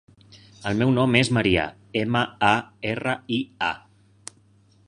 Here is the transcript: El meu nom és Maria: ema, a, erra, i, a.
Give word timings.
El 0.69 0.79
meu 0.79 0.93
nom 0.95 1.17
és 1.19 1.29
Maria: 1.37 1.67
ema, 2.03 2.25
a, 2.51 2.51
erra, 2.95 3.15
i, 3.39 3.43
a. 3.69 4.39